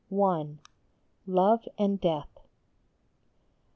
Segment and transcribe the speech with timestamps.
[1.29, 2.39] LOVE AND DEATH.